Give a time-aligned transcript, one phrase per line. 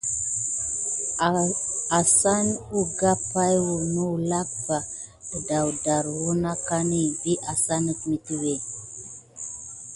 [1.99, 2.33] Asa
[2.69, 3.55] kuka pay
[3.93, 4.77] nulà va
[5.29, 6.77] tedafar winaga
[7.23, 8.53] vi asane mituwé.